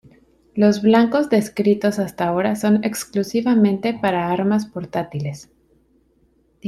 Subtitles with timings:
[0.55, 5.51] Los blancos descritos hasta ahora son exclusivamente para armas portátiles.